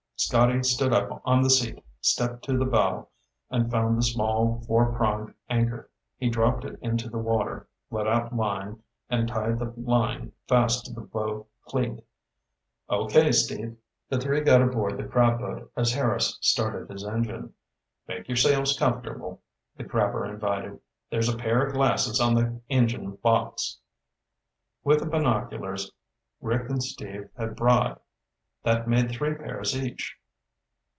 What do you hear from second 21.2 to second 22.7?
a pair of glasses on the